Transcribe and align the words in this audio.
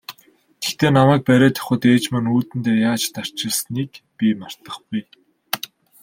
Гэхдээ 0.61 0.91
намайг 0.97 1.21
бариад 1.27 1.55
явахад 1.61 1.81
ээж 1.93 2.05
маань 2.11 2.31
үүдэндээ 2.33 2.77
яаж 2.89 3.03
тарчилсныг 3.15 3.91
би 4.17 4.27
мартахгүй. 4.41 5.01